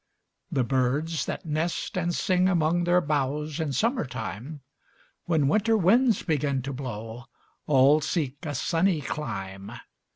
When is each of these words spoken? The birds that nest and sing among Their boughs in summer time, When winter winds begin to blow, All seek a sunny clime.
The 0.51 0.63
birds 0.63 1.27
that 1.27 1.45
nest 1.45 1.95
and 1.95 2.11
sing 2.15 2.49
among 2.49 2.85
Their 2.85 3.01
boughs 3.01 3.59
in 3.59 3.71
summer 3.71 4.03
time, 4.07 4.61
When 5.25 5.47
winter 5.47 5.77
winds 5.77 6.23
begin 6.23 6.63
to 6.63 6.73
blow, 6.73 7.25
All 7.67 8.01
seek 8.01 8.43
a 8.43 8.55
sunny 8.55 9.01
clime. 9.01 9.73